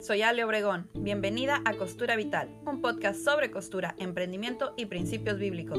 soy 0.00 0.22
Ale 0.22 0.44
Obregón. 0.44 0.88
Bienvenida 0.94 1.60
a 1.66 1.74
Costura 1.74 2.16
Vital, 2.16 2.48
un 2.64 2.80
podcast 2.80 3.22
sobre 3.22 3.50
costura, 3.50 3.94
emprendimiento 3.98 4.72
y 4.78 4.86
principios 4.86 5.38
bíblicos. 5.38 5.78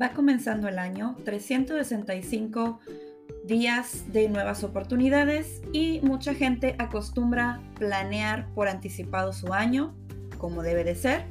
Va 0.00 0.10
comenzando 0.14 0.66
el 0.66 0.80
año, 0.80 1.16
365 1.24 2.80
días 3.44 4.12
de 4.12 4.28
nuevas 4.28 4.64
oportunidades 4.64 5.62
y 5.72 6.00
mucha 6.02 6.34
gente 6.34 6.74
acostumbra 6.78 7.60
planear 7.78 8.52
por 8.54 8.66
anticipado 8.66 9.32
su 9.32 9.52
año, 9.52 9.94
como 10.38 10.64
debe 10.64 10.82
de 10.82 10.96
ser. 10.96 11.24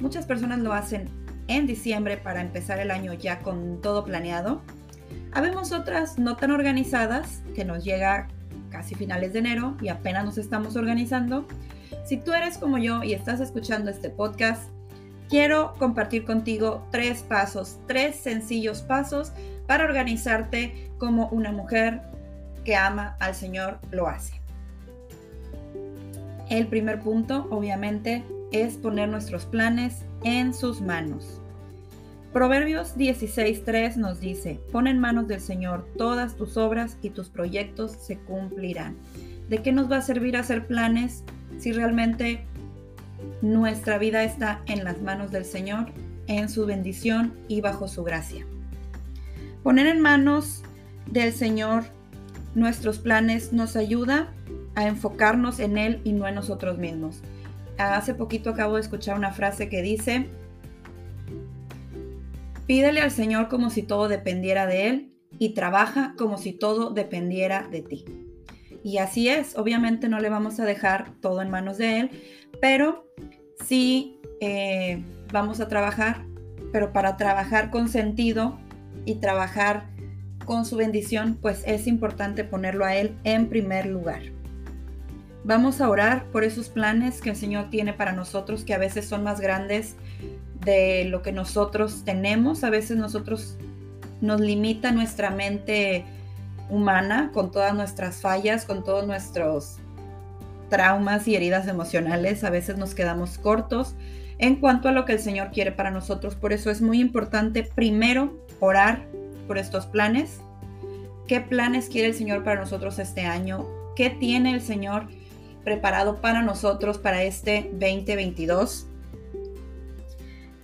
Muchas 0.00 0.26
personas 0.26 0.58
lo 0.60 0.72
hacen 0.72 1.08
en 1.46 1.66
diciembre 1.66 2.16
para 2.16 2.40
empezar 2.40 2.78
el 2.80 2.90
año 2.90 3.12
ya 3.12 3.40
con 3.40 3.80
todo 3.82 4.04
planeado. 4.04 4.62
Habemos 5.32 5.72
otras 5.72 6.18
no 6.18 6.36
tan 6.36 6.50
organizadas 6.50 7.42
que 7.54 7.64
nos 7.64 7.84
llega 7.84 8.28
casi 8.70 8.94
finales 8.94 9.32
de 9.32 9.40
enero 9.40 9.76
y 9.80 9.88
apenas 9.88 10.24
nos 10.24 10.38
estamos 10.38 10.76
organizando. 10.76 11.46
Si 12.04 12.16
tú 12.16 12.32
eres 12.32 12.56
como 12.56 12.78
yo 12.78 13.02
y 13.02 13.12
estás 13.12 13.40
escuchando 13.40 13.90
este 13.90 14.08
podcast, 14.08 14.70
quiero 15.28 15.74
compartir 15.78 16.24
contigo 16.24 16.86
tres 16.90 17.22
pasos, 17.22 17.78
tres 17.86 18.16
sencillos 18.16 18.82
pasos 18.82 19.32
para 19.66 19.84
organizarte 19.84 20.90
como 20.98 21.28
una 21.28 21.52
mujer 21.52 22.00
que 22.64 22.74
ama 22.74 23.16
al 23.20 23.34
Señor 23.34 23.78
lo 23.90 24.08
hace. 24.08 24.40
El 26.48 26.66
primer 26.66 27.00
punto, 27.00 27.46
obviamente, 27.50 28.24
es 28.52 28.74
poner 28.74 29.08
nuestros 29.08 29.44
planes 29.44 30.04
en 30.24 30.52
sus 30.54 30.80
manos. 30.80 31.40
Proverbios 32.32 32.96
16.3 32.96 33.96
nos 33.96 34.20
dice, 34.20 34.60
pon 34.70 34.86
en 34.86 35.00
manos 35.00 35.26
del 35.26 35.40
Señor 35.40 35.86
todas 35.96 36.36
tus 36.36 36.56
obras 36.56 36.96
y 37.02 37.10
tus 37.10 37.28
proyectos 37.28 37.92
se 37.92 38.18
cumplirán. 38.18 38.96
¿De 39.48 39.62
qué 39.62 39.72
nos 39.72 39.90
va 39.90 39.96
a 39.96 40.02
servir 40.02 40.36
hacer 40.36 40.66
planes 40.66 41.24
si 41.58 41.72
realmente 41.72 42.44
nuestra 43.42 43.98
vida 43.98 44.22
está 44.22 44.62
en 44.66 44.84
las 44.84 45.02
manos 45.02 45.32
del 45.32 45.44
Señor, 45.44 45.86
en 46.28 46.48
su 46.48 46.66
bendición 46.66 47.34
y 47.48 47.60
bajo 47.60 47.88
su 47.88 48.04
gracia? 48.04 48.46
Poner 49.64 49.88
en 49.88 50.00
manos 50.00 50.62
del 51.06 51.32
Señor 51.32 51.82
nuestros 52.54 52.98
planes 53.00 53.52
nos 53.52 53.74
ayuda 53.74 54.32
a 54.76 54.86
enfocarnos 54.86 55.58
en 55.58 55.78
Él 55.78 56.00
y 56.04 56.12
no 56.12 56.28
en 56.28 56.36
nosotros 56.36 56.78
mismos 56.78 57.22
hace 57.80 58.14
poquito 58.14 58.50
acabo 58.50 58.76
de 58.76 58.82
escuchar 58.82 59.16
una 59.16 59.32
frase 59.32 59.68
que 59.68 59.82
dice, 59.82 60.28
pídele 62.66 63.00
al 63.00 63.10
Señor 63.10 63.48
como 63.48 63.70
si 63.70 63.82
todo 63.82 64.08
dependiera 64.08 64.66
de 64.66 64.88
Él 64.88 65.12
y 65.38 65.54
trabaja 65.54 66.14
como 66.16 66.38
si 66.38 66.52
todo 66.52 66.90
dependiera 66.90 67.68
de 67.68 67.82
ti. 67.82 68.04
Y 68.82 68.98
así 68.98 69.28
es, 69.28 69.56
obviamente 69.56 70.08
no 70.08 70.20
le 70.20 70.30
vamos 70.30 70.58
a 70.60 70.64
dejar 70.64 71.12
todo 71.20 71.42
en 71.42 71.50
manos 71.50 71.78
de 71.78 72.00
Él, 72.00 72.10
pero 72.60 73.06
sí 73.64 74.20
eh, 74.40 75.02
vamos 75.32 75.60
a 75.60 75.68
trabajar, 75.68 76.24
pero 76.72 76.92
para 76.92 77.16
trabajar 77.16 77.70
con 77.70 77.88
sentido 77.88 78.58
y 79.04 79.16
trabajar 79.16 79.90
con 80.44 80.64
su 80.64 80.76
bendición, 80.76 81.38
pues 81.40 81.62
es 81.66 81.86
importante 81.86 82.44
ponerlo 82.44 82.84
a 82.84 82.94
Él 82.94 83.16
en 83.24 83.48
primer 83.48 83.86
lugar. 83.86 84.22
Vamos 85.42 85.80
a 85.80 85.88
orar 85.88 86.24
por 86.26 86.44
esos 86.44 86.68
planes 86.68 87.20
que 87.20 87.30
el 87.30 87.36
Señor 87.36 87.70
tiene 87.70 87.92
para 87.92 88.12
nosotros, 88.12 88.64
que 88.64 88.74
a 88.74 88.78
veces 88.78 89.08
son 89.08 89.24
más 89.24 89.40
grandes 89.40 89.96
de 90.64 91.06
lo 91.06 91.22
que 91.22 91.32
nosotros 91.32 92.02
tenemos. 92.04 92.62
A 92.62 92.70
veces 92.70 92.98
nosotros 92.98 93.56
nos 94.20 94.40
limita 94.40 94.92
nuestra 94.92 95.30
mente 95.30 96.04
humana 96.68 97.30
con 97.32 97.50
todas 97.50 97.74
nuestras 97.74 98.20
fallas, 98.20 98.64
con 98.64 98.84
todos 98.84 99.06
nuestros 99.06 99.78
traumas 100.68 101.26
y 101.26 101.34
heridas 101.34 101.66
emocionales. 101.68 102.44
A 102.44 102.50
veces 102.50 102.76
nos 102.76 102.94
quedamos 102.94 103.38
cortos 103.38 103.94
en 104.38 104.56
cuanto 104.56 104.88
a 104.88 104.92
lo 104.92 105.04
que 105.04 105.12
el 105.12 105.20
Señor 105.20 105.50
quiere 105.52 105.72
para 105.72 105.90
nosotros. 105.90 106.34
Por 106.34 106.52
eso 106.52 106.70
es 106.70 106.82
muy 106.82 107.00
importante 107.00 107.62
primero 107.62 108.38
orar 108.60 109.06
por 109.46 109.56
estos 109.58 109.86
planes. 109.86 110.40
¿Qué 111.26 111.40
planes 111.40 111.88
quiere 111.88 112.08
el 112.08 112.14
Señor 112.14 112.44
para 112.44 112.60
nosotros 112.60 112.98
este 112.98 113.22
año? 113.22 113.66
¿Qué 113.96 114.10
tiene 114.10 114.52
el 114.52 114.60
Señor? 114.60 115.08
Preparado 115.64 116.20
para 116.20 116.42
nosotros 116.42 116.98
para 116.98 117.22
este 117.22 117.70
2022. 117.72 118.86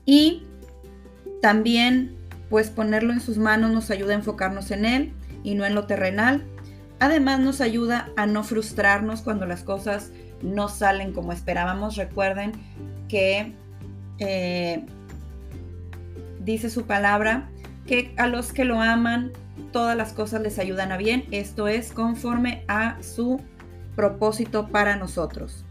Y 0.04 0.44
también 1.42 2.16
pues 2.48 2.70
ponerlo 2.70 3.12
en 3.12 3.20
sus 3.20 3.38
manos 3.38 3.70
nos 3.72 3.90
ayuda 3.90 4.12
a 4.12 4.16
enfocarnos 4.16 4.70
en 4.70 4.84
él 4.84 5.12
y 5.42 5.54
no 5.54 5.64
en 5.64 5.74
lo 5.74 5.86
terrenal. 5.86 6.44
Además 6.98 7.40
nos 7.40 7.60
ayuda 7.60 8.10
a 8.16 8.26
no 8.26 8.44
frustrarnos 8.44 9.20
cuando 9.20 9.46
las 9.46 9.62
cosas 9.62 10.12
no 10.42 10.68
salen 10.68 11.12
como 11.12 11.32
esperábamos. 11.32 11.96
Recuerden 11.96 12.52
que 13.08 13.52
eh, 14.18 14.86
dice 16.40 16.70
su 16.70 16.86
palabra 16.86 17.50
que 17.86 18.14
a 18.16 18.26
los 18.26 18.52
que 18.52 18.64
lo 18.64 18.80
aman 18.80 19.32
todas 19.72 19.96
las 19.96 20.12
cosas 20.12 20.40
les 20.40 20.58
ayudan 20.58 20.92
a 20.92 20.96
bien. 20.96 21.24
Esto 21.30 21.68
es 21.68 21.92
conforme 21.92 22.64
a 22.68 22.96
su 23.02 23.40
propósito 23.96 24.68
para 24.68 24.94
nosotros. 24.96 25.64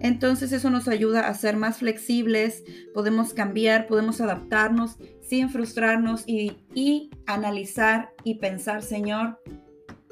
Entonces 0.00 0.52
eso 0.52 0.70
nos 0.70 0.88
ayuda 0.88 1.28
a 1.28 1.34
ser 1.34 1.56
más 1.56 1.78
flexibles, 1.78 2.64
podemos 2.94 3.34
cambiar, 3.34 3.86
podemos 3.86 4.20
adaptarnos 4.22 4.96
sin 5.20 5.50
frustrarnos 5.50 6.24
y, 6.26 7.10
analizar 7.26 8.10
y 8.24 8.36
pensar, 8.36 8.82
Señor, 8.82 9.38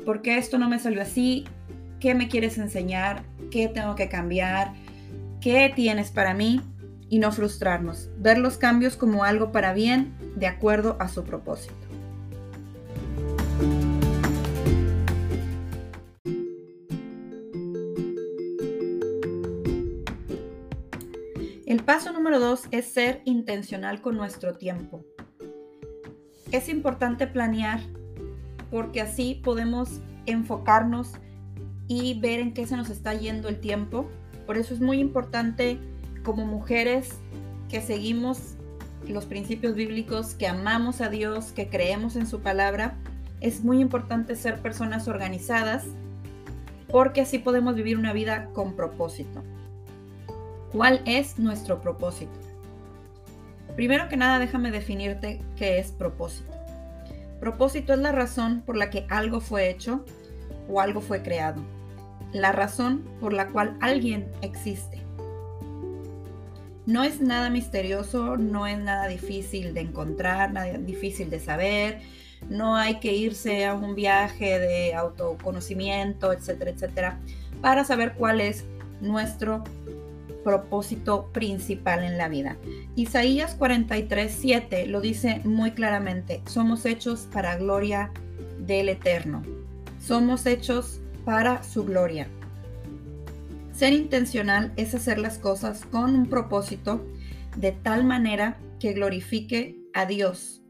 ¿por 0.05 0.21
qué 0.21 0.37
esto 0.39 0.59
no 0.59 0.69
me 0.69 0.79
salió 0.79 1.01
así? 1.03 1.45
¿Qué 2.01 2.15
me 2.15 2.29
quieres 2.29 2.59
enseñar? 2.59 3.25
¿Qué 3.51 3.67
tengo 3.69 3.97
que 3.97 4.09
cambiar? 4.09 4.75
¿Qué 5.41 5.73
tienes 5.75 6.11
para 6.11 6.35
mí? 6.35 6.61
Y 7.09 7.19
no 7.19 7.33
frustrarnos, 7.33 8.11
ver 8.19 8.39
los 8.39 8.59
cambios 8.59 8.97
como 8.97 9.25
algo 9.25 9.51
para 9.51 9.73
bien 9.73 10.15
de 10.37 10.47
acuerdo 10.47 10.99
a 11.01 11.09
su 11.09 11.25
propósito. 11.25 11.88
Paso 21.99 22.13
número 22.13 22.39
dos 22.39 22.69
es 22.71 22.85
ser 22.87 23.23
intencional 23.25 24.01
con 24.01 24.17
nuestro 24.17 24.55
tiempo. 24.55 25.05
Es 26.53 26.69
importante 26.69 27.27
planear 27.27 27.81
porque 28.71 29.01
así 29.01 29.41
podemos 29.43 29.99
enfocarnos 30.25 31.15
y 31.89 32.21
ver 32.21 32.39
en 32.39 32.55
qué 32.55 32.69
se 32.69 32.77
nos 32.77 32.89
está 32.89 33.15
yendo 33.15 33.49
el 33.49 33.59
tiempo. 33.59 34.09
Por 34.47 34.59
eso 34.59 34.75
es 34.75 34.81
muy 34.81 35.01
importante 35.01 35.81
como 36.23 36.47
mujeres 36.47 37.17
que 37.69 37.81
seguimos 37.81 38.55
los 39.09 39.27
principios 39.27 39.75
bíblicos, 39.75 40.35
que 40.35 40.47
amamos 40.47 41.01
a 41.01 41.09
Dios, 41.09 41.51
que 41.51 41.69
creemos 41.69 42.15
en 42.15 42.29
su 42.29 42.43
palabra, 42.43 42.97
es 43.41 43.65
muy 43.65 43.81
importante 43.81 44.37
ser 44.37 44.63
personas 44.63 45.09
organizadas 45.09 45.85
porque 46.93 47.23
así 47.23 47.41
podemos 47.41 47.75
vivir 47.75 47.99
una 47.99 48.13
vida 48.13 48.51
con 48.53 48.77
propósito. 48.77 49.43
¿Cuál 50.73 51.01
es 51.07 51.39
nuestro 51.39 51.81
propósito? 51.81 52.39
Primero 53.75 54.09
que 54.09 54.19
nada, 54.19 54.39
déjame 54.39 54.71
definirte 54.71 55.41
qué 55.57 55.79
es 55.79 55.93
propósito. 55.93 56.53
Propósito 57.41 57.95
es 57.95 57.99
la 58.01 58.13
razón 58.13 58.63
por 58.67 58.77
la 58.77 58.91
que 58.91 59.07
algo 59.09 59.41
fue 59.41 59.71
hecho 59.71 60.05
o 60.69 60.83
algo 60.83 61.01
fue 61.01 61.23
creado. 61.23 61.63
La 62.33 62.53
razón 62.53 63.03
por 63.19 63.33
la 63.33 63.49
cual 63.49 63.79
alguien 63.81 64.31
existe. 64.43 65.01
No 66.85 67.03
es 67.03 67.23
nada 67.23 67.49
misterioso, 67.49 68.37
no 68.37 68.67
es 68.67 68.79
nada 68.79 69.09
difícil 69.09 69.73
de 69.73 69.81
encontrar, 69.81 70.53
nada 70.53 70.77
difícil 70.77 71.31
de 71.31 71.41
saber. 71.41 72.01
No 72.51 72.77
hay 72.77 73.01
que 73.01 73.15
irse 73.15 73.65
a 73.65 73.75
un 73.75 73.95
viaje 73.95 74.59
de 74.59 74.95
autoconocimiento, 74.95 76.33
etcétera, 76.33 76.71
etcétera, 76.73 77.21
para 77.63 77.85
saber 77.85 78.15
cuál 78.15 78.41
es 78.43 78.65
nuestro 79.01 79.65
propósito 80.45 81.29
principal 81.33 82.05
en 82.05 82.19
la 82.19 82.29
vida. 82.29 82.57
Isaías 82.97 83.55
43, 83.55 84.37
7 84.39 84.87
lo 84.87 85.01
dice 85.01 85.41
muy 85.45 85.73
claramente, 85.73 86.43
somos 86.47 86.85
hechos 86.87 87.29
para 87.33 87.57
gloria 87.57 88.13
del 88.59 88.89
Eterno, 88.89 89.43
somos 90.01 90.47
hechos 90.47 91.01
para 91.25 91.63
su 91.63 91.85
gloria. 91.85 92.29
Ser 93.73 93.93
intencional 93.93 94.73
es 94.77 94.95
hacer 94.95 95.19
las 95.19 95.39
cosas 95.39 95.85
con 95.85 96.17
un 96.17 96.27
propósito 96.27 97.05
de 97.57 97.73
tal 97.73 98.05
manera 98.05 98.59
que 98.81 98.93
glorifique 98.93 99.79
a 99.95 100.07
Dios, 100.07 100.63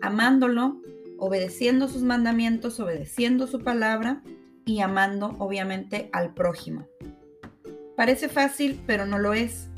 amándolo, 0.00 0.80
obedeciendo 1.18 1.88
sus 1.88 2.02
mandamientos, 2.02 2.80
obedeciendo 2.80 3.46
su 3.46 3.60
palabra 3.60 4.22
y 4.64 4.80
amando 4.80 5.36
obviamente 5.38 6.08
al 6.12 6.34
prójimo. 6.34 6.86
Parece 7.96 8.28
fácil, 8.28 8.80
pero 8.86 9.06
no 9.06 9.18
lo 9.18 9.34
es. 9.34 9.68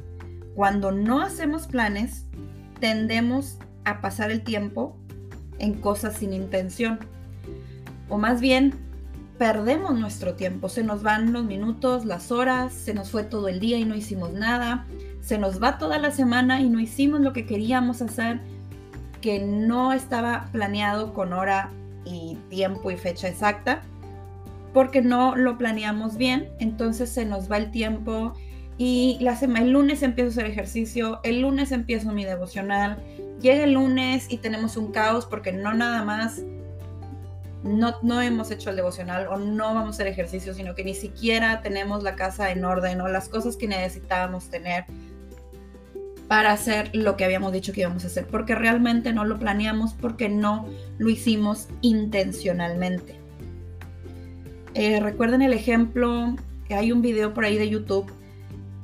Cuando 0.55 0.91
no 0.91 1.21
hacemos 1.21 1.67
planes, 1.67 2.25
tendemos 2.81 3.59
a 3.85 4.01
pasar 4.01 4.31
el 4.31 4.43
tiempo 4.43 4.97
en 5.59 5.75
cosas 5.75 6.17
sin 6.17 6.33
intención. 6.33 6.99
O 8.09 8.19
más 8.19 8.41
bien, 8.41 8.75
perdemos 9.39 9.99
nuestro 9.99 10.35
tiempo. 10.35 10.69
Se 10.69 10.83
nos 10.83 11.03
van 11.03 11.33
los 11.33 11.45
minutos, 11.45 12.05
las 12.05 12.33
horas, 12.33 12.73
se 12.73 12.95
nos 12.95 13.11
fue 13.11 13.25
todo 13.25 13.49
el 13.49 13.61
día 13.61 13.79
y 13.79 13.85
no 13.85 13.95
hicimos 13.95 14.33
nada. 14.33 14.87
Se 15.21 15.39
nos 15.39 15.63
va 15.63 15.79
toda 15.79 15.99
la 15.99 16.11
semana 16.11 16.61
y 16.61 16.69
no 16.69 16.81
hicimos 16.81 17.21
lo 17.21 17.33
que 17.33 17.47
queríamos 17.47 18.01
hacer, 18.01 18.41
que 19.21 19.41
no 19.41 19.93
estaba 19.93 20.49
planeado 20.53 21.13
con 21.13 21.33
hora 21.33 21.71
y 22.05 22.39
tiempo 22.49 22.91
y 22.91 22.97
fecha 22.97 23.29
exacta, 23.29 23.83
porque 24.77 25.01
no 25.01 25.37
lo 25.37 25.57
planeamos 25.57 26.19
bien. 26.19 26.51
Entonces 26.59 27.09
se 27.09 27.25
nos 27.25 27.51
va 27.51 27.57
el 27.57 27.71
tiempo 27.71 28.35
y 28.77 29.17
la 29.23 29.33
el 29.41 29.71
lunes 29.71 30.03
empiezo 30.03 30.29
a 30.29 30.33
hacer 30.33 30.45
ejercicio, 30.45 31.19
el 31.23 31.41
lunes 31.41 31.73
empiezo 31.73 32.13
mi 32.13 32.27
devocional, 32.27 33.03
llega 33.41 33.65
el 33.65 33.73
lunes 33.73 34.27
y 34.29 34.37
tenemos 34.37 34.77
un 34.77 34.93
caos 34.93 35.25
porque 35.25 35.51
no 35.51 35.73
nada 35.73 36.05
más 36.05 36.43
no, 37.63 37.95
no 38.03 38.21
hemos 38.21 38.51
hecho 38.51 38.69
el 38.69 38.77
devocional 38.77 39.29
o 39.29 39.39
no 39.39 39.73
vamos 39.73 39.87
a 39.87 39.91
hacer 39.93 40.09
ejercicio, 40.09 40.53
sino 40.53 40.75
que 40.75 40.85
ni 40.85 40.95
siquiera 40.95 41.63
tenemos 41.63 42.03
la 42.03 42.15
casa 42.15 42.51
en 42.51 42.63
orden 42.63 43.01
o 43.01 43.09
las 43.09 43.31
cosas 43.31 43.57
que 43.57 43.69
necesitábamos 43.69 44.51
tener 44.51 44.85
para 46.29 46.53
hacer 46.53 46.91
lo 46.95 47.17
que 47.17 47.25
habíamos 47.25 47.51
dicho 47.51 47.73
que 47.73 47.81
íbamos 47.81 48.05
a 48.05 48.09
hacer, 48.09 48.27
porque 48.27 48.55
realmente 48.55 49.15
no 49.15 49.25
lo 49.25 49.39
planeamos, 49.39 49.95
porque 49.95 50.29
no 50.29 50.69
lo 50.99 51.09
hicimos 51.09 51.69
intencionalmente. 51.81 53.26
Eh, 54.79 55.01
recuerden 55.01 55.41
el 55.41 55.55
ejemplo, 55.55 56.37
hay 56.69 56.93
un 56.93 57.01
video 57.01 57.33
por 57.33 57.47
ahí 57.47 57.57
de 57.57 57.71
YouTube 57.71 58.13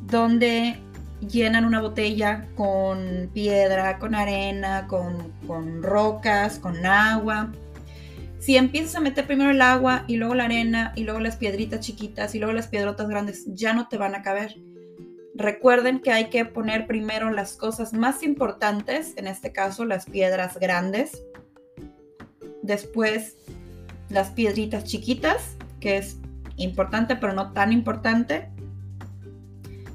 donde 0.00 0.78
llenan 1.20 1.66
una 1.66 1.82
botella 1.82 2.48
con 2.54 3.28
piedra, 3.34 3.98
con 3.98 4.14
arena, 4.14 4.86
con, 4.86 5.34
con 5.46 5.82
rocas, 5.82 6.58
con 6.58 6.86
agua. 6.86 7.52
Si 8.38 8.56
empiezas 8.56 8.96
a 8.96 9.00
meter 9.00 9.26
primero 9.26 9.50
el 9.50 9.60
agua 9.60 10.04
y 10.06 10.16
luego 10.16 10.34
la 10.34 10.46
arena 10.46 10.94
y 10.96 11.04
luego 11.04 11.20
las 11.20 11.36
piedritas 11.36 11.80
chiquitas 11.80 12.34
y 12.34 12.38
luego 12.38 12.54
las 12.54 12.68
piedrotas 12.68 13.06
grandes, 13.06 13.44
ya 13.48 13.74
no 13.74 13.88
te 13.88 13.98
van 13.98 14.14
a 14.14 14.22
caber. 14.22 14.56
Recuerden 15.34 16.00
que 16.00 16.10
hay 16.10 16.30
que 16.30 16.46
poner 16.46 16.86
primero 16.86 17.30
las 17.30 17.54
cosas 17.54 17.92
más 17.92 18.22
importantes, 18.22 19.12
en 19.18 19.26
este 19.26 19.52
caso 19.52 19.84
las 19.84 20.06
piedras 20.06 20.56
grandes, 20.58 21.22
después 22.62 23.36
las 24.08 24.30
piedritas 24.30 24.84
chiquitas, 24.84 25.56
que 25.82 25.98
es 25.98 26.16
importante 26.56 27.16
pero 27.16 27.34
no 27.34 27.52
tan 27.52 27.72
importante, 27.72 28.48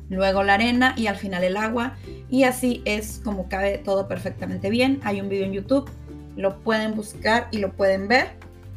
luego 0.09 0.43
la 0.43 0.55
arena 0.55 0.93
y 0.97 1.07
al 1.07 1.15
final 1.15 1.43
el 1.43 1.57
agua. 1.57 1.95
Y 2.29 2.43
así 2.43 2.81
es 2.85 3.21
como 3.23 3.47
cabe 3.47 3.77
todo 3.77 4.07
perfectamente 4.07 4.69
bien. 4.69 4.99
Hay 5.03 5.21
un 5.21 5.29
video 5.29 5.45
en 5.45 5.53
YouTube, 5.53 5.89
lo 6.35 6.59
pueden 6.59 6.95
buscar 6.95 7.47
y 7.51 7.59
lo 7.59 7.71
pueden 7.71 8.07
ver. 8.07 8.31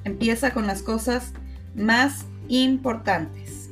Empieza 0.04 0.52
con 0.52 0.66
las 0.66 0.82
cosas 0.82 1.32
más 1.74 2.24
importantes. 2.48 3.69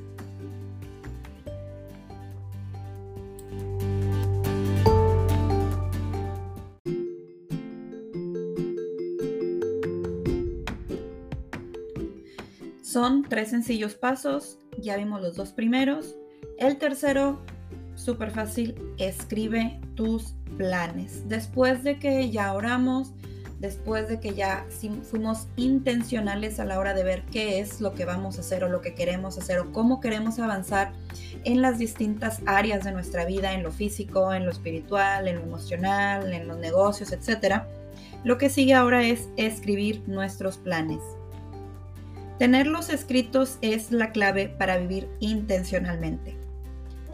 Son 13.09 13.23
tres 13.27 13.49
sencillos 13.49 13.95
pasos, 13.95 14.59
ya 14.77 14.99
vimos 14.99 15.23
los 15.23 15.35
dos 15.35 15.53
primeros. 15.53 16.15
El 16.59 16.77
tercero, 16.77 17.41
súper 17.95 18.31
fácil, 18.31 18.75
escribe 18.99 19.81
tus 19.95 20.35
planes. 20.59 21.27
Después 21.27 21.83
de 21.85 21.99
que 21.99 22.29
ya 22.31 22.53
oramos, 22.53 23.15
después 23.61 24.11
de 24.11 24.21
que 24.21 24.35
ya 24.35 24.67
fuimos 25.11 25.47
intencionales 25.57 26.61
a 26.61 26.67
la 26.67 26.79
hora 26.79 26.93
de 26.93 27.03
ver 27.03 27.25
qué 27.33 27.61
es 27.61 27.81
lo 27.81 27.95
que 27.95 28.05
vamos 28.05 28.37
a 28.37 28.43
hacer 28.43 28.63
o 28.63 28.69
lo 28.69 28.83
que 28.83 28.95
queremos 28.95 29.39
hacer 29.39 29.59
o 29.59 29.73
cómo 29.73 30.03
queremos 30.03 30.39
avanzar 30.39 30.93
en 31.45 31.63
las 31.63 31.79
distintas 31.79 32.43
áreas 32.45 32.85
de 32.85 32.93
nuestra 32.93 33.25
vida, 33.25 33.55
en 33.55 33.63
lo 33.63 33.73
físico, 33.73 34.35
en 34.35 34.45
lo 34.45 34.51
espiritual, 34.51 35.29
en 35.29 35.37
lo 35.37 35.45
emocional, 35.45 36.31
en 36.35 36.47
los 36.47 36.59
negocios, 36.59 37.11
etc. 37.13 37.63
Lo 38.23 38.37
que 38.37 38.51
sigue 38.51 38.75
ahora 38.75 39.03
es 39.03 39.31
escribir 39.39 40.03
nuestros 40.07 40.59
planes. 40.59 41.01
Tenerlos 42.38 42.88
escritos 42.88 43.58
es 43.62 43.90
la 43.90 44.12
clave 44.12 44.49
para 44.49 44.79
vivir 44.79 45.08
intencionalmente 45.20 46.37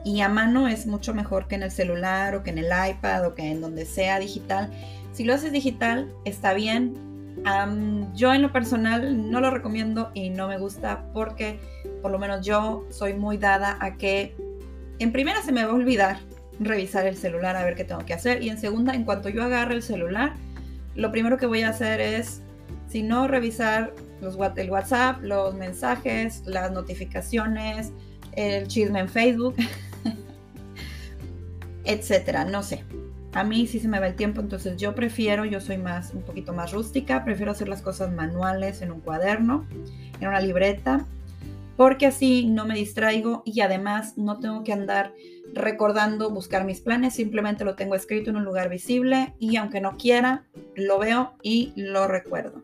y 0.05 0.21
a 0.21 0.29
mano 0.29 0.69
es 0.69 0.87
mucho 0.87 1.15
mejor 1.15 1.49
que 1.49 1.55
en 1.55 1.63
el 1.63 1.71
celular 1.71 2.35
o 2.35 2.43
que 2.43 2.51
en 2.51 2.59
el 2.59 2.67
iPad 2.67 3.27
o 3.27 3.35
que 3.35 3.51
en 3.51 3.63
donde 3.63 3.87
sea 3.87 4.19
digital. 4.19 4.71
Si 5.13 5.25
lo 5.25 5.35
haces 5.35 5.51
digital, 5.51 6.13
está 6.25 6.53
bien. 6.53 6.95
yo 8.15 8.35
en 8.35 8.43
lo 8.43 8.53
personal 8.53 9.31
no 9.31 9.41
lo 9.41 9.51
recomiendo 9.51 10.11
y 10.15 10.29
no 10.29 10.47
me 10.47 10.59
gusta 10.59 11.07
porque 11.15 11.59
por 12.03 12.11
lo 12.11 12.19
menos 12.19 12.45
yo 12.45 12.85
soy 12.91 13.15
muy 13.15 13.39
dada 13.39 13.79
a 13.81 13.97
que 13.97 14.37
en 14.99 15.11
primera 15.11 15.43
se 15.43 15.53
me 15.53 15.65
va 15.65 15.73
a 15.73 15.75
olvidar 15.75 16.19
revisar 16.61 17.07
el 17.07 17.17
celular 17.17 17.57
a 17.57 17.65
ver 17.65 17.75
qué 17.75 17.85
tengo 17.85 18.05
que 18.05 18.15
hacer 18.15 18.43
y 18.43 18.49
en 18.49 18.59
segunda, 18.59 18.95
en 18.95 19.05
cuanto 19.05 19.29
yo 19.29 19.43
agarre 19.43 19.75
el 19.75 19.83
celular, 19.83 20.35
lo 20.95 21.11
primero 21.11 21.37
que 21.37 21.47
voy 21.47 21.63
a 21.63 21.71
hacer 21.71 22.01
es, 22.01 22.43
si 22.89 23.03
no 23.03 23.27
revisar 23.27 23.93
el 24.57 24.71
WhatsApp, 24.71 25.23
los 25.23 25.55
mensajes, 25.55 26.43
las 26.47 26.73
notificaciones, 26.73 27.93
el 28.33 28.67
chisme 28.69 29.01
en 29.01 29.09
Facebook, 29.09 29.55
etcétera, 31.85 32.45
no 32.45 32.63
sé. 32.63 32.85
A 33.33 33.43
mí 33.43 33.67
sí 33.67 33.81
se 33.81 33.89
me 33.89 33.99
va 33.99 34.07
el 34.07 34.15
tiempo, 34.15 34.41
entonces 34.41 34.77
yo 34.77 34.95
prefiero, 34.95 35.45
yo 35.45 35.61
soy 35.61 35.77
más 35.77 36.15
un 36.15 36.23
poquito 36.23 36.53
más 36.53 36.73
rústica, 36.73 37.25
prefiero 37.25 37.51
hacer 37.51 37.69
las 37.69 37.83
cosas 37.83 38.13
manuales 38.13 38.81
en 38.81 38.93
un 38.93 39.01
cuaderno, 39.01 39.67
en 40.21 40.29
una 40.29 40.41
libreta, 40.41 41.05
porque 41.77 42.07
así 42.07 42.47
no 42.47 42.65
me 42.65 42.75
distraigo 42.77 43.43
y 43.45 43.61
además 43.61 44.17
no 44.17 44.39
tengo 44.39 44.63
que 44.63 44.73
andar 44.73 45.13
recordando 45.53 46.31
buscar 46.31 46.65
mis 46.65 46.81
planes, 46.81 47.15
simplemente 47.15 47.65
lo 47.65 47.75
tengo 47.75 47.95
escrito 47.97 48.31
en 48.31 48.37
un 48.37 48.45
lugar 48.45 48.69
visible 48.69 49.35
y 49.39 49.57
aunque 49.57 49.81
no 49.81 49.97
quiera, 49.97 50.45
lo 50.77 50.99
veo 50.99 51.35
y 51.43 51.73
lo 51.77 52.07
recuerdo. 52.07 52.63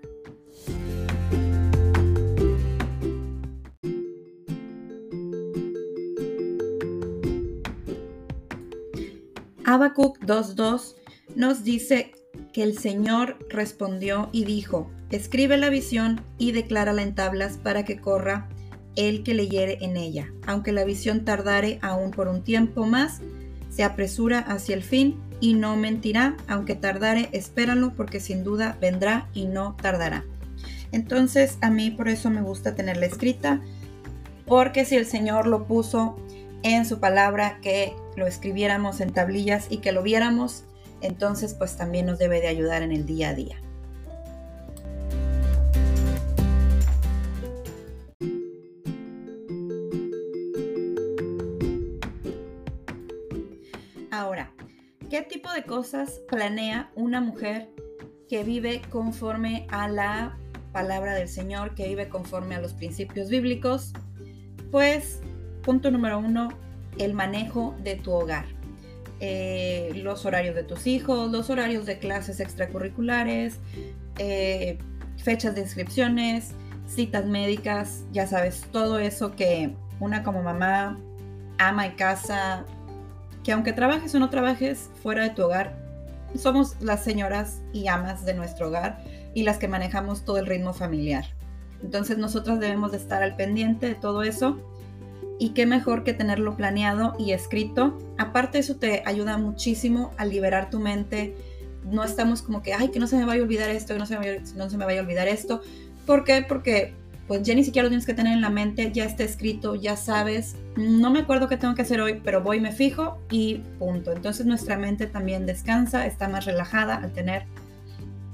Habacuc 9.71 10.19
2.2 10.19 10.97
nos 11.37 11.63
dice 11.63 12.11
que 12.53 12.65
el 12.65 12.77
Señor 12.77 13.39
respondió 13.51 14.29
y 14.33 14.45
dijo, 14.45 14.91
escribe 15.13 15.57
la 15.59 15.71
visión 15.71 16.23
y 16.39 16.51
declárala 16.51 17.03
en 17.03 17.15
tablas 17.15 17.57
para 17.57 17.85
que 17.85 18.01
corra 18.01 18.49
el 18.97 19.23
que 19.23 19.33
leyere 19.33 19.79
en 19.81 19.97
ella. 19.97 20.33
Aunque 20.45 20.73
la 20.73 20.83
visión 20.83 21.25
tardare 21.25 21.79
aún 21.83 22.11
por 22.11 22.27
un 22.27 22.43
tiempo 22.43 22.85
más, 22.85 23.21
se 23.69 23.85
apresura 23.85 24.41
hacia 24.41 24.75
el 24.75 24.83
fin 24.83 25.21
y 25.39 25.55
no 25.55 25.77
mentirá, 25.77 26.37
aunque 26.49 26.75
tardare, 26.75 27.29
espéralo 27.31 27.95
porque 27.95 28.19
sin 28.19 28.43
duda 28.43 28.77
vendrá 28.81 29.29
y 29.35 29.45
no 29.45 29.77
tardará. 29.81 30.25
Entonces 30.91 31.59
a 31.61 31.71
mí 31.71 31.93
por 31.93 32.09
eso 32.09 32.29
me 32.29 32.43
gusta 32.43 32.75
tenerla 32.75 33.07
escrita, 33.07 33.61
porque 34.47 34.85
si 34.85 34.97
el 34.97 35.07
Señor 35.07 35.47
lo 35.47 35.69
puso 35.69 36.17
en 36.65 36.87
su 36.87 36.99
palabra, 36.99 37.61
que 37.63 37.95
lo 38.17 38.27
escribiéramos 38.27 39.01
en 39.01 39.13
tablillas 39.13 39.67
y 39.71 39.79
que 39.79 39.93
lo 39.93 40.03
viéramos, 40.03 40.65
entonces 41.01 41.55
pues 41.55 41.77
también 41.77 42.07
nos 42.07 42.19
debe 42.19 42.41
de 42.41 42.49
ayudar 42.49 42.83
en 42.83 42.93
el 42.93 43.07
día 43.07 43.31
a 43.31 43.35
día. 43.35 43.57
Ahora, 54.11 54.53
¿qué 55.09 55.23
tipo 55.23 55.53
de 55.53 55.65
cosas 55.65 56.21
planea 56.29 56.91
una 56.95 57.21
mujer 57.21 57.71
que 58.29 58.45
vive 58.45 58.83
conforme 58.91 59.67
a 59.71 59.89
la 59.89 60.37
palabra 60.73 61.15
del 61.15 61.29
Señor, 61.29 61.75
que 61.75 61.89
vive 61.89 62.09
conforme 62.09 62.55
a 62.55 62.61
los 62.61 62.75
principios 62.75 63.29
bíblicos? 63.29 63.93
Pues 64.71 65.21
Punto 65.63 65.91
número 65.91 66.19
uno, 66.19 66.49
el 66.99 67.15
manejo 67.15 67.75
de 67.83 67.97
tu 67.97 68.13
hogar. 68.13 68.47
Eh, 69.21 69.93
los 69.97 70.25
horarios 70.25 70.55
de 70.55 70.63
tus 70.63 70.87
hijos, 70.87 71.31
los 71.31 71.51
horarios 71.51 71.85
de 71.85 71.99
clases 71.99 72.41
extracurriculares, 72.41 73.59
eh, 74.19 74.79
fechas 75.19 75.55
de 75.55 75.61
inscripciones, 75.61 76.53
citas 76.87 77.27
médicas, 77.27 78.05
ya 78.13 78.27
sabes, 78.27 78.63
todo 78.73 78.99
eso 78.99 79.37
que 79.37 79.75
una 80.01 80.23
como 80.23 80.43
mamá 80.43 80.99
ama 81.59 81.87
en 81.87 81.93
casa, 81.93 82.65
que 83.45 83.53
aunque 83.53 83.73
trabajes 83.73 84.15
o 84.15 84.19
no 84.19 84.31
trabajes 84.31 84.91
fuera 85.03 85.25
de 85.25 85.31
tu 85.31 85.43
hogar, 85.43 85.77
somos 86.35 86.77
las 86.81 87.05
señoras 87.05 87.61
y 87.73 87.89
amas 87.89 88.25
de 88.25 88.35
nuestro 88.35 88.69
hogar 88.69 89.03
y 89.35 89.43
las 89.43 89.59
que 89.59 89.69
manejamos 89.69 90.25
todo 90.25 90.39
el 90.39 90.47
ritmo 90.47 90.73
familiar. 90.73 91.27
Entonces 91.83 92.19
nosotras 92.19 92.61
debemos 92.61 92.93
de 92.93 92.99
estar 92.99 93.23
al 93.23 93.37
pendiente 93.37 93.87
de 93.87 93.95
todo 93.95 94.23
eso 94.23 94.59
y 95.41 95.51
qué 95.51 95.67
mejor 95.67 96.05
que 96.05 96.15
tenerlo 96.15 96.57
planeado 96.57 97.17
y 97.19 97.33
escrito. 97.33 97.99
Aparte 98.19 98.61
eso 98.61 98.77
te 98.77 99.03
ayuda 99.05 99.39
muchísimo 99.39 100.13
a 100.17 100.25
liberar 100.25 100.71
tu 100.71 100.79
mente 100.79 101.35
no 101.85 102.05
estamos 102.05 102.43
como 102.43 102.63
que, 102.63 102.75
ay, 102.75 102.89
que 102.89 102.99
no 102.99 103.07
se 103.07 103.17
me 103.17 103.25
vaya 103.25 103.41
a 103.41 103.45
olvidar 103.45 103.71
esto, 103.71 103.95
que 103.95 103.99
no 103.99 104.07
se 104.07 104.19
me, 104.19 104.41
no 104.57 104.71
se 104.71 104.77
me 104.77 104.85
vaya 104.85 105.01
a 105.01 105.03
olvidar 105.03 105.29
esto. 105.29 105.63
¿Por 106.07 106.25
qué? 106.25 106.45
Porque 106.47 106.95
pues 107.27 107.43
ya 107.43 107.55
ni 107.55 107.63
siquiera 107.63 107.85
lo 107.85 107.91
tienes 107.91 108.07
que 108.07 108.15
tener 108.15 108.33
en 108.33 108.41
la 108.41 108.51
mente, 108.51 108.91
ya 108.93 109.05
está 109.05 109.23
escrito, 109.23 109.77
ya 109.77 109.97
sabes, 109.97 110.57
no 110.77 111.13
me 111.13 111.21
acuerdo 111.21 111.47
qué 111.47 111.57
tengo 111.57 111.77
que 111.77 111.83
hacer 111.83 112.01
hoy, 112.01 112.21
pero 112.25 112.43
voy, 112.43 112.61
me 112.61 112.73
fijo 112.73 113.19
y 113.31 113.59
punto. 113.79 114.11
Entonces 114.11 114.47
nuestra 114.47 114.77
mente 114.77 115.07
también 115.07 115.47
descansa, 115.47 116.07
está 116.07 116.29
más 116.29 116.45
relajada 116.45 116.97
al 116.97 117.13
tener 117.13 117.45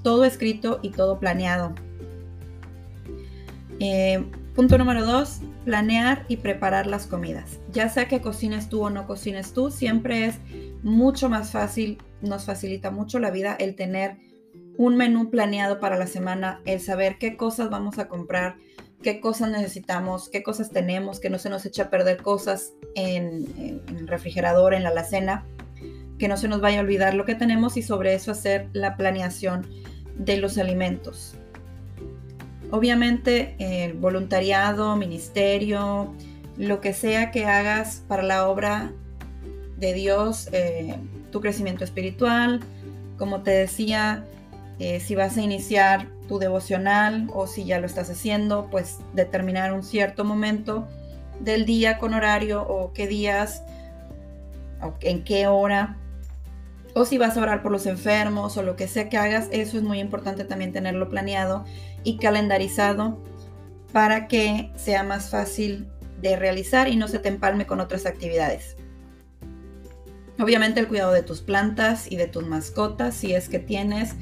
todo 0.03 0.25
escrito 0.25 0.81
y 0.83 0.91
todo 0.91 1.19
planeado. 1.19 1.75
Eh, 3.81 4.25
punto 4.57 4.79
número 4.79 5.05
dos, 5.05 5.43
planear 5.67 6.25
y 6.29 6.39
preparar 6.39 6.87
las 6.87 7.07
comidas. 7.07 7.61
Ya 7.73 7.91
sea 7.91 8.09
que 8.09 8.23
cocines 8.23 8.71
tú 8.71 8.85
o 8.85 8.91
no 8.91 9.07
cocines 9.07 9.53
tú, 9.53 9.71
siempre 9.71 10.25
es 10.25 10.37
mucho 10.83 11.29
más 11.29 11.51
fácil, 11.53 11.99
nos 12.23 12.47
facilita 12.47 12.91
mucho 12.91 13.19
la 13.19 13.31
vida 13.31 13.55
el 13.61 13.77
tener 13.77 14.17
un 14.79 14.97
menú 14.97 15.31
planeado 15.31 15.79
para 15.79 15.99
la 15.99 16.07
semana, 16.07 16.63
el 16.65 16.81
saber 16.81 17.19
qué 17.19 17.37
cosas 17.37 17.69
vamos 17.69 17.99
a 17.99 18.09
comprar, 18.09 18.57
qué 19.03 19.21
cosas 19.21 19.51
necesitamos, 19.51 20.31
qué 20.31 20.43
cosas 20.43 20.71
tenemos, 20.71 21.21
que 21.21 21.29
no 21.29 21.39
se 21.39 21.51
nos 21.51 21.67
eche 21.67 21.83
a 21.83 21.91
perder 21.91 22.23
cosas 22.23 22.73
en, 22.95 23.83
el 23.89 24.09
refrigerador, 24.09 24.73
en 24.73 24.85
la 24.85 24.89
alacena, 24.89 25.45
que 26.19 26.29
no 26.29 26.39
se 26.39 26.49
nos 26.49 26.63
vaya 26.63 26.79
a 26.79 26.83
olvidar 26.83 27.13
lo 27.13 27.27
que 27.27 27.35
tenemos 27.35 27.77
y 27.77 27.83
sobre 27.83 28.15
eso 28.15 28.31
hacer 28.31 28.71
la 28.73 28.97
planeación 28.97 29.67
de 30.17 30.39
los 30.39 30.57
alimentos. 30.57 31.37
Obviamente 32.70 33.54
el 33.58 33.94
voluntariado, 33.94 34.96
ministerio, 34.96 36.12
lo 36.56 36.80
que 36.80 36.92
sea 36.92 37.30
que 37.30 37.46
hagas 37.46 38.02
para 38.08 38.23
la 38.23 38.49
obra 38.49 38.92
de 39.76 39.92
Dios, 39.92 40.49
eh, 40.52 40.96
tu 41.30 41.40
crecimiento 41.40 41.85
espiritual, 41.85 42.61
como 43.18 43.42
te 43.42 43.50
decía, 43.50 44.25
eh, 44.78 45.00
si 45.00 45.14
vas 45.14 45.37
a 45.37 45.42
iniciar 45.42 46.08
tu 46.28 46.38
devocional 46.38 47.28
o 47.32 47.46
si 47.46 47.64
ya 47.64 47.78
lo 47.78 47.87
estás 47.87 48.11
haciendo, 48.11 48.68
pues 48.70 48.99
determinar 49.14 49.73
un 49.73 49.82
cierto 49.82 50.25
momento 50.25 50.87
del 51.40 51.66
día 51.66 51.99
con 51.99 52.14
horario 52.14 52.62
o 52.62 52.92
qué 52.92 53.06
días, 53.06 53.62
o 54.82 54.94
en 55.00 55.25
qué 55.25 55.46
hora, 55.46 55.96
o 56.97 57.05
si 57.05 57.19
vas 57.19 57.37
a 57.37 57.43
orar 57.43 57.62
por 57.62 57.73
los 57.73 57.85
enfermos 57.85 58.57
o 58.57 58.62
lo 58.62 58.75
que 58.75 58.88
sea 58.88 59.11
que 59.11 59.19
hagas, 59.19 59.49
eso 59.50 59.76
es 59.76 59.83
muy 59.83 60.00
importante 60.00 60.45
también 60.45 60.73
tenerlo 60.73 61.11
planeado 61.11 61.67
y 62.05 62.17
calendarizado 62.17 63.23
para 63.93 64.29
que 64.29 64.73
sea 64.76 65.03
más 65.03 65.29
fácil 65.29 65.91
de 66.23 66.37
realizar 66.37 66.88
y 66.88 66.97
no 66.97 67.07
se 67.07 67.19
te 67.19 67.29
empalme 67.29 67.67
con 67.67 67.81
otras 67.81 68.07
actividades. 68.07 68.76
Obviamente 70.38 70.81
el 70.81 70.88
cuidado 70.88 71.12
de 71.12 71.23
tus 71.23 71.43
plantas 71.43 72.11
y 72.11 72.17
de 72.17 72.29
tus 72.29 72.47
mascotas, 72.47 73.15
si 73.15 73.35
es 73.35 73.50
que 73.50 73.59
tienes, 73.59 74.15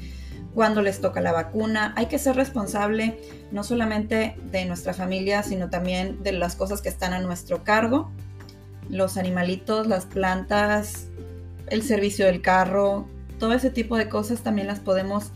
cuando 0.53 0.81
les 0.81 0.99
toca 0.99 1.21
la 1.21 1.31
vacuna. 1.31 1.93
Hay 1.95 2.07
que 2.07 2.19
ser 2.19 2.35
responsable 2.35 3.17
no 3.53 3.63
solamente 3.63 4.35
de 4.51 4.65
nuestra 4.65 4.93
familia, 4.93 5.43
sino 5.43 5.69
también 5.69 6.21
de 6.23 6.33
las 6.33 6.57
cosas 6.57 6.81
que 6.81 6.89
están 6.89 7.13
a 7.13 7.21
nuestro 7.21 7.63
cargo. 7.63 8.11
Los 8.89 9.15
animalitos, 9.15 9.87
las 9.87 10.05
plantas, 10.05 11.07
el 11.69 11.83
servicio 11.83 12.25
del 12.25 12.41
carro, 12.41 13.07
todo 13.39 13.53
ese 13.53 13.69
tipo 13.69 13.97
de 13.97 14.09
cosas 14.09 14.41
también 14.41 14.67
las 14.67 14.79
podemos 14.79 15.31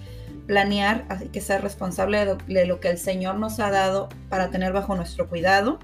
planear, 0.48 1.06
hay 1.10 1.28
que 1.28 1.42
ser 1.42 1.62
responsable 1.62 2.38
de 2.48 2.66
lo, 2.66 2.80
que 2.80 2.90
el 2.90 2.98
Señor 2.98 3.36
nos 3.36 3.60
ha 3.60 3.70
dado 3.70 4.10
para 4.30 4.50
tener 4.50 4.74
bajo 4.74 4.96
nuestro 4.96 5.30
cuidado. 5.30 5.80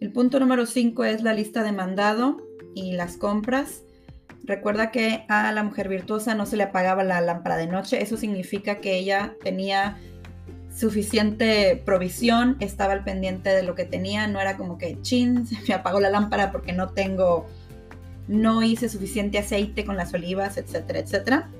El 0.00 0.10
punto 0.10 0.40
número 0.40 0.64
5 0.64 1.04
es 1.04 1.22
la 1.22 1.34
lista 1.34 1.62
de 1.62 1.72
mandado 1.72 2.38
y 2.74 2.92
las 2.92 3.18
compras. 3.18 3.82
Recuerda 4.44 4.90
que 4.90 5.24
a 5.28 5.52
la 5.52 5.62
mujer 5.62 5.88
virtuosa 5.88 6.34
no 6.34 6.46
se 6.46 6.56
le 6.56 6.62
apagaba 6.62 7.04
la 7.04 7.20
lámpara 7.20 7.56
de 7.56 7.66
noche. 7.66 8.02
Eso 8.02 8.16
significa 8.16 8.78
que 8.78 8.96
ella 8.96 9.34
tenía 9.42 9.98
suficiente 10.74 11.80
provisión, 11.84 12.56
estaba 12.60 12.94
al 12.94 13.04
pendiente 13.04 13.50
de 13.50 13.62
lo 13.62 13.74
que 13.74 13.84
tenía. 13.84 14.26
No 14.26 14.40
era 14.40 14.56
como 14.56 14.78
que, 14.78 15.00
chin, 15.02 15.46
se 15.46 15.56
me 15.68 15.74
apagó 15.74 16.00
la 16.00 16.10
lámpara 16.10 16.50
porque 16.52 16.72
no 16.72 16.90
tengo, 16.90 17.46
no 18.28 18.62
hice 18.62 18.88
suficiente 18.88 19.38
aceite 19.38 19.84
con 19.84 19.96
las 19.96 20.14
olivas, 20.14 20.56
etcétera, 20.56 21.00
etcétera. 21.00 21.50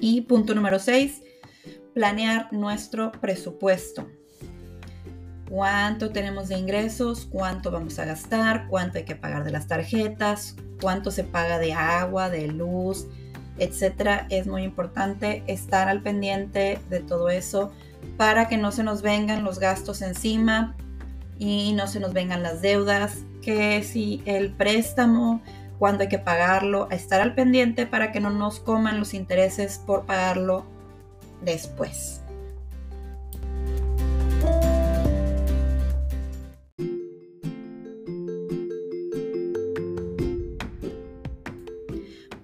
Y 0.00 0.20
punto 0.22 0.54
número 0.54 0.78
6, 0.78 1.22
planear 1.92 2.52
nuestro 2.52 3.10
presupuesto. 3.12 4.06
¿Cuánto 5.48 6.10
tenemos 6.10 6.48
de 6.48 6.58
ingresos? 6.58 7.26
¿Cuánto 7.30 7.70
vamos 7.70 7.98
a 7.98 8.04
gastar? 8.04 8.66
¿Cuánto 8.68 8.98
hay 8.98 9.04
que 9.04 9.14
pagar 9.14 9.44
de 9.44 9.52
las 9.52 9.68
tarjetas? 9.68 10.56
¿Cuánto 10.80 11.10
se 11.10 11.22
paga 11.22 11.58
de 11.58 11.72
agua, 11.72 12.30
de 12.30 12.48
luz, 12.48 13.06
etcétera? 13.58 14.26
Es 14.28 14.46
muy 14.46 14.64
importante 14.64 15.44
estar 15.46 15.88
al 15.88 16.02
pendiente 16.02 16.80
de 16.90 17.00
todo 17.00 17.30
eso 17.30 17.72
para 18.16 18.48
que 18.48 18.56
no 18.56 18.72
se 18.72 18.82
nos 18.82 19.02
vengan 19.02 19.44
los 19.44 19.60
gastos 19.60 20.02
encima 20.02 20.74
y 21.38 21.74
no 21.74 21.86
se 21.86 22.00
nos 22.00 22.12
vengan 22.12 22.42
las 22.42 22.60
deudas, 22.60 23.18
que 23.42 23.82
si 23.82 24.22
el 24.24 24.50
préstamo 24.52 25.42
cuándo 25.78 26.02
hay 26.02 26.08
que 26.08 26.18
pagarlo, 26.18 26.90
estar 26.90 27.20
al 27.20 27.34
pendiente 27.34 27.86
para 27.86 28.10
que 28.10 28.20
no 28.20 28.30
nos 28.30 28.58
coman 28.58 28.98
los 28.98 29.14
intereses 29.14 29.78
por 29.78 30.06
pagarlo 30.06 30.64
después. 31.42 32.22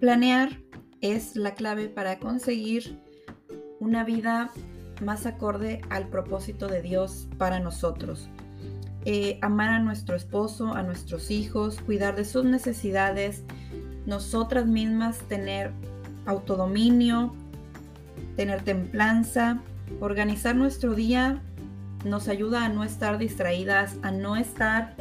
Planear 0.03 0.59
es 1.01 1.37
la 1.37 1.55
clave 1.55 1.89
para 1.89 2.19
conseguir 2.19 2.99
una 3.79 4.03
vida 4.03 4.51
más 5.01 5.27
acorde 5.27 5.81
al 5.91 6.09
propósito 6.09 6.67
de 6.67 6.83
Dios 6.83 7.29
para 7.39 7.61
nosotros. 7.61 8.29
Eh, 9.05 9.39
amar 9.43 9.69
a 9.69 9.79
nuestro 9.79 10.17
esposo, 10.17 10.75
a 10.75 10.83
nuestros 10.83 11.31
hijos, 11.31 11.81
cuidar 11.87 12.17
de 12.17 12.25
sus 12.25 12.45
necesidades, 12.45 13.45
nosotras 14.05 14.67
mismas 14.67 15.19
tener 15.29 15.71
autodominio, 16.27 17.33
tener 18.35 18.65
templanza, 18.65 19.63
organizar 20.01 20.57
nuestro 20.57 20.97
día 20.97 21.41
nos 22.05 22.27
ayuda 22.27 22.65
a 22.65 22.69
no 22.69 22.83
estar 22.83 23.19
distraídas, 23.19 23.99
a 24.03 24.11
no 24.11 24.35
estar 24.35 24.97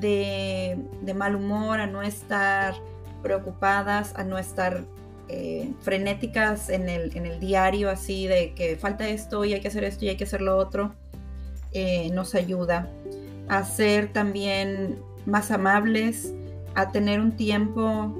de, 0.00 0.84
mal 1.14 1.36
humor, 1.36 1.78
a 1.78 1.86
no 1.86 2.02
estar 2.02 2.74
preocupadas, 3.22 4.14
a 4.16 4.24
no 4.24 4.38
estar 4.38 4.84
eh, 5.28 5.72
frenéticas 5.80 6.70
en 6.70 6.88
el, 6.88 7.16
en 7.16 7.26
el, 7.26 7.40
diario, 7.40 7.90
así 7.90 8.26
de 8.26 8.54
que 8.54 8.76
falta 8.76 9.08
esto 9.08 9.44
y 9.44 9.54
hay 9.54 9.60
que 9.60 9.68
hacer 9.68 9.84
esto 9.84 10.04
y 10.04 10.08
hay 10.08 10.16
que 10.16 10.24
hacer 10.24 10.40
lo 10.40 10.56
otro, 10.56 10.94
eh, 11.72 12.10
nos 12.12 12.34
ayuda 12.34 12.88
a 13.48 13.64
ser 13.64 14.12
también 14.12 14.98
más 15.26 15.50
amables, 15.50 16.32
a 16.74 16.92
tener 16.92 17.20
un 17.20 17.32
tiempo, 17.32 18.14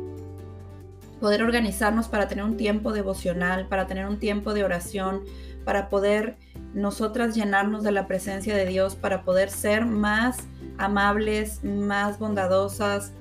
poder 1.20 1.42
organizarnos 1.42 2.08
para 2.08 2.28
tener 2.28 2.44
un 2.44 2.56
tiempo 2.56 2.92
devocional, 2.92 3.68
para 3.68 3.86
tener 3.86 4.06
un 4.06 4.18
tiempo 4.18 4.52
de 4.52 4.64
oración, 4.64 5.22
para 5.64 5.88
poder 5.88 6.36
nosotras 6.74 7.34
llenarnos 7.34 7.82
de 7.82 7.92
la 7.92 8.06
presencia 8.06 8.54
de 8.54 8.66
Dios, 8.66 8.96
para 8.96 9.22
poder 9.22 9.50
ser 9.50 9.86
más 9.86 10.38
amables, 10.78 11.64
más 11.64 12.18
bondadosas. 12.18 13.12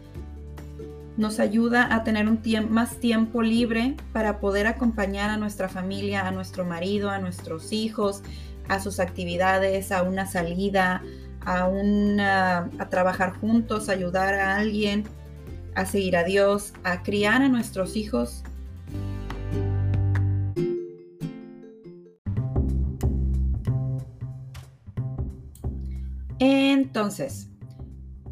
Nos 1.18 1.40
ayuda 1.40 1.96
a 1.96 2.04
tener 2.04 2.28
un 2.28 2.42
más 2.70 3.00
tiempo 3.00 3.42
libre 3.42 3.96
para 4.12 4.40
poder 4.40 4.68
acompañar 4.68 5.30
a 5.30 5.38
nuestra 5.38 5.70
familia, 5.70 6.28
a 6.28 6.32
nuestro 6.32 6.66
marido, 6.66 7.10
a 7.10 7.20
nuestros 7.20 7.72
hijos, 7.72 8.22
a 8.68 8.80
sus 8.80 9.00
actividades, 9.00 9.92
a 9.92 10.04
una 10.04 10.26
salida, 10.26 11.02
a, 11.46 11.66
a 12.80 12.90
trabajar 12.90 13.34
juntos, 13.40 13.88
ayudar 13.88 14.34
a 14.34 14.58
alguien, 14.58 15.06
a 15.76 15.86
seguir 15.86 16.18
a 16.18 16.24
Dios, 16.24 16.74
a 16.84 17.02
criar 17.04 17.42
a 17.42 17.48
nuestros 17.48 17.96
hijos. 17.96 18.44
Entonces, 26.40 27.50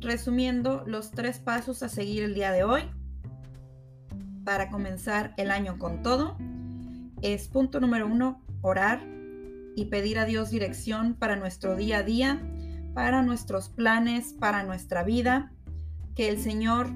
resumiendo 0.03 0.83
los 0.85 1.11
tres 1.11 1.39
pasos 1.39 1.83
a 1.83 1.89
seguir 1.89 2.23
el 2.23 2.33
día 2.33 2.51
de 2.51 2.63
hoy 2.63 2.83
para 4.43 4.69
comenzar 4.69 5.33
el 5.37 5.51
año 5.51 5.77
con 5.79 6.03
todo, 6.03 6.37
es 7.21 7.47
punto 7.47 7.79
número 7.79 8.07
uno, 8.07 8.41
orar 8.61 9.01
y 9.75 9.85
pedir 9.85 10.19
a 10.19 10.25
Dios 10.25 10.49
dirección 10.49 11.15
para 11.15 11.35
nuestro 11.35 11.75
día 11.75 11.99
a 11.99 12.03
día 12.03 12.41
para 12.93 13.23
nuestros 13.23 13.69
planes, 13.69 14.33
para 14.33 14.63
nuestra 14.63 15.03
vida, 15.03 15.51
que 16.15 16.29
el 16.29 16.39
Señor 16.39 16.87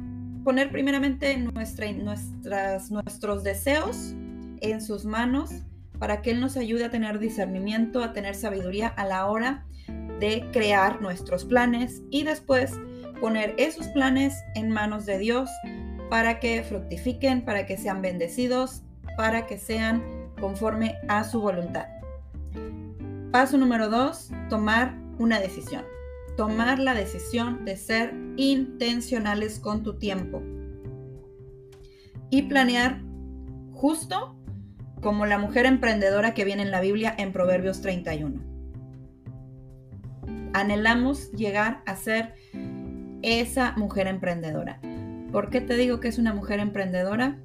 poner 0.43 0.71
primeramente 0.71 1.35
nuestra, 1.37 1.91
nuestras, 1.91 2.91
nuestros 2.91 3.43
deseos 3.43 4.13
en 4.61 4.81
sus 4.81 5.05
manos 5.05 5.51
para 5.99 6.21
que 6.21 6.31
Él 6.31 6.39
nos 6.39 6.55
ayude 6.57 6.85
a 6.85 6.91
tener 6.91 7.19
discernimiento, 7.19 8.03
a 8.03 8.13
tener 8.13 8.35
sabiduría 8.35 8.87
a 8.87 9.05
la 9.05 9.25
hora 9.25 9.65
de 10.19 10.47
crear 10.51 11.01
nuestros 11.01 11.45
planes 11.45 12.01
y 12.11 12.23
después 12.23 12.73
poner 13.19 13.53
esos 13.57 13.87
planes 13.89 14.35
en 14.55 14.69
manos 14.69 15.05
de 15.05 15.17
Dios 15.17 15.49
para 16.09 16.39
que 16.39 16.63
fructifiquen, 16.63 17.43
para 17.43 17.65
que 17.65 17.77
sean 17.77 18.01
bendecidos, 18.01 18.83
para 19.17 19.45
que 19.47 19.57
sean 19.57 20.03
conforme 20.39 20.95
a 21.07 21.23
su 21.23 21.41
voluntad. 21.41 21.87
Paso 23.31 23.57
número 23.57 23.89
dos, 23.89 24.31
tomar 24.49 24.95
una 25.19 25.39
decisión. 25.39 25.83
Tomar 26.37 26.79
la 26.79 26.93
decisión 26.93 27.65
de 27.65 27.75
ser 27.75 28.13
intencionales 28.37 29.59
con 29.59 29.83
tu 29.83 29.97
tiempo 29.97 30.41
y 32.29 32.43
planear 32.43 33.01
justo 33.73 34.35
como 35.01 35.25
la 35.25 35.37
mujer 35.37 35.65
emprendedora 35.65 36.33
que 36.33 36.45
viene 36.45 36.63
en 36.63 36.71
la 36.71 36.81
Biblia 36.81 37.13
en 37.17 37.31
Proverbios 37.31 37.81
31. 37.81 38.41
Anhelamos 40.53 41.31
llegar 41.31 41.81
a 41.85 41.95
ser 41.95 42.33
esa 43.27 43.73
mujer 43.73 44.07
emprendedora. 44.07 44.79
¿Por 45.31 45.49
qué 45.49 45.59
te 45.59 45.75
digo 45.75 45.99
que 45.99 46.07
es 46.07 46.17
una 46.17 46.33
mujer 46.33 46.59
emprendedora? 46.59 47.37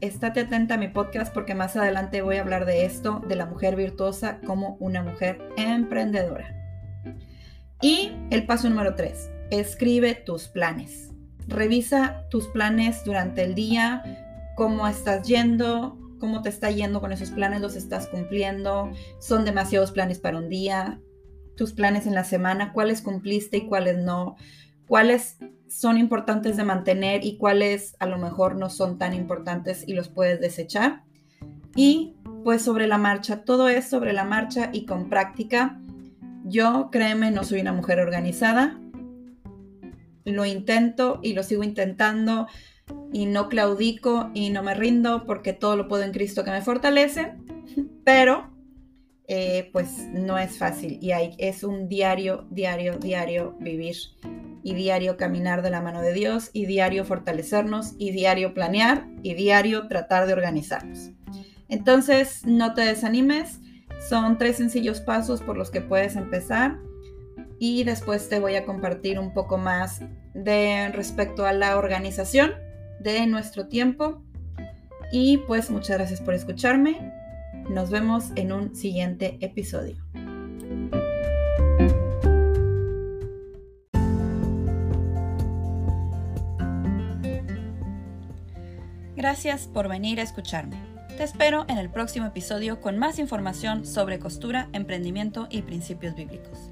Estate 0.00 0.40
atenta 0.40 0.74
a 0.74 0.78
mi 0.78 0.86
podcast 0.86 1.34
porque 1.34 1.56
más 1.56 1.74
adelante 1.74 2.22
voy 2.22 2.36
a 2.36 2.42
hablar 2.42 2.64
de 2.64 2.84
esto, 2.84 3.22
de 3.26 3.34
la 3.34 3.46
mujer 3.46 3.74
virtuosa 3.74 4.38
como 4.46 4.76
una 4.78 5.02
mujer 5.02 5.48
emprendedora. 5.56 6.54
Y 7.82 8.12
el 8.30 8.46
paso 8.46 8.68
número 8.68 8.94
3, 8.94 9.30
escribe 9.50 10.14
tus 10.14 10.46
planes. 10.46 11.10
Revisa 11.48 12.24
tus 12.30 12.46
planes 12.48 13.04
durante 13.04 13.42
el 13.42 13.56
día, 13.56 14.02
cómo 14.54 14.86
estás 14.86 15.26
yendo, 15.26 15.98
cómo 16.20 16.42
te 16.42 16.50
está 16.50 16.70
yendo 16.70 17.00
con 17.00 17.12
esos 17.12 17.30
planes, 17.30 17.60
los 17.60 17.74
estás 17.74 18.06
cumpliendo, 18.06 18.92
son 19.18 19.44
demasiados 19.44 19.90
planes 19.90 20.18
para 20.18 20.38
un 20.38 20.48
día, 20.48 21.00
tus 21.56 21.72
planes 21.72 22.06
en 22.06 22.14
la 22.14 22.24
semana, 22.24 22.72
cuáles 22.72 23.02
cumpliste 23.02 23.58
y 23.58 23.66
cuáles 23.66 23.98
no, 23.98 24.36
cuáles 24.86 25.38
son 25.68 25.98
importantes 25.98 26.56
de 26.56 26.64
mantener 26.64 27.24
y 27.24 27.36
cuáles 27.38 27.96
a 27.98 28.06
lo 28.06 28.18
mejor 28.18 28.56
no 28.56 28.70
son 28.70 28.98
tan 28.98 29.14
importantes 29.14 29.84
y 29.86 29.94
los 29.94 30.08
puedes 30.08 30.40
desechar. 30.40 31.02
Y 31.74 32.14
pues 32.44 32.62
sobre 32.62 32.86
la 32.86 32.98
marcha, 32.98 33.42
todo 33.42 33.68
es 33.68 33.88
sobre 33.88 34.12
la 34.12 34.24
marcha 34.24 34.70
y 34.72 34.86
con 34.86 35.08
práctica. 35.08 35.80
Yo, 36.44 36.90
créeme, 36.92 37.30
no 37.30 37.42
soy 37.42 37.60
una 37.60 37.72
mujer 37.72 37.98
organizada. 37.98 38.78
Lo 40.24 40.44
intento 40.44 41.20
y 41.22 41.34
lo 41.34 41.42
sigo 41.42 41.64
intentando 41.64 42.46
y 43.12 43.26
no 43.26 43.48
claudico 43.48 44.30
y 44.34 44.50
no 44.50 44.62
me 44.62 44.74
rindo 44.74 45.24
porque 45.24 45.52
todo 45.52 45.76
lo 45.76 45.88
puedo 45.88 46.04
en 46.04 46.12
Cristo 46.12 46.44
que 46.44 46.50
me 46.50 46.62
fortalece, 46.62 47.34
pero 48.04 48.55
eh, 49.28 49.70
pues 49.72 50.06
no 50.12 50.38
es 50.38 50.56
fácil 50.56 50.98
y 51.00 51.10
es 51.38 51.64
un 51.64 51.88
diario, 51.88 52.46
diario, 52.50 52.98
diario 52.98 53.56
vivir 53.58 53.96
y 54.62 54.74
diario 54.74 55.16
caminar 55.16 55.62
de 55.62 55.70
la 55.70 55.80
mano 55.80 56.00
de 56.00 56.12
Dios 56.12 56.50
y 56.52 56.66
diario 56.66 57.04
fortalecernos 57.04 57.94
y 57.98 58.12
diario 58.12 58.54
planear 58.54 59.08
y 59.22 59.34
diario 59.34 59.88
tratar 59.88 60.26
de 60.26 60.32
organizarnos. 60.32 61.10
Entonces, 61.68 62.44
no 62.44 62.74
te 62.74 62.82
desanimes, 62.82 63.60
son 64.08 64.38
tres 64.38 64.56
sencillos 64.56 65.00
pasos 65.00 65.42
por 65.42 65.56
los 65.56 65.70
que 65.70 65.80
puedes 65.80 66.14
empezar 66.14 66.78
y 67.58 67.84
después 67.84 68.28
te 68.28 68.38
voy 68.38 68.54
a 68.54 68.64
compartir 68.64 69.18
un 69.18 69.32
poco 69.32 69.58
más 69.58 70.02
de 70.34 70.88
respecto 70.92 71.46
a 71.46 71.52
la 71.52 71.78
organización 71.78 72.52
de 73.00 73.26
nuestro 73.26 73.66
tiempo. 73.66 74.22
Y 75.12 75.38
pues 75.38 75.70
muchas 75.70 75.98
gracias 75.98 76.20
por 76.20 76.34
escucharme. 76.34 77.12
Nos 77.68 77.90
vemos 77.90 78.30
en 78.36 78.52
un 78.52 78.76
siguiente 78.76 79.38
episodio. 79.40 79.96
Gracias 89.16 89.66
por 89.66 89.88
venir 89.88 90.20
a 90.20 90.22
escucharme. 90.22 90.76
Te 91.16 91.24
espero 91.24 91.64
en 91.68 91.78
el 91.78 91.90
próximo 91.90 92.26
episodio 92.26 92.80
con 92.80 92.98
más 92.98 93.18
información 93.18 93.84
sobre 93.84 94.20
costura, 94.20 94.68
emprendimiento 94.72 95.48
y 95.50 95.62
principios 95.62 96.14
bíblicos. 96.14 96.70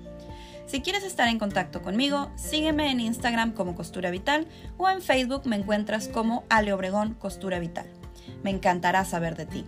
Si 0.67 0.81
quieres 0.81 1.03
estar 1.03 1.29
en 1.29 1.41
contacto 1.41 1.83
conmigo, 1.83 2.31
sígueme 2.37 2.91
en 2.91 3.01
Instagram 3.01 3.53
como 3.53 3.75
Costura 3.75 4.11
Vital 4.11 4.47
o 4.77 4.89
en 4.89 5.03
Facebook 5.03 5.43
me 5.47 5.57
encuentras 5.57 6.09
como 6.09 6.45
Ale 6.49 6.73
Obregón 6.73 7.15
Costura 7.15 7.59
Vital. 7.59 7.87
Me 8.45 8.51
encantará 8.51 9.05
saber 9.05 9.35
de 9.35 9.47
ti. 9.47 9.65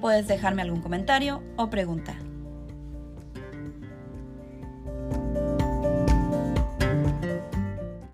Puedes 0.00 0.26
dejarme 0.26 0.60
algún 0.60 0.82
comentario 0.82 1.42
o 1.56 1.70
pregunta. 1.70 2.16